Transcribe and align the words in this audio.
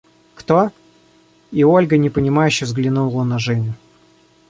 –Кто?– 0.35 0.71
И 1.51 1.63
Ольга 1.63 1.95
непонимающе 1.95 2.65
взглянула 2.65 3.23
на 3.23 3.37
Женю. 3.37 3.73